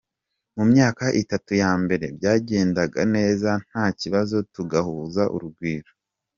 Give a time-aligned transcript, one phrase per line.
[0.55, 5.91] Mu myaka itatu ya mbere byagendaga neza nta kibazo, tugahuza urugwiro.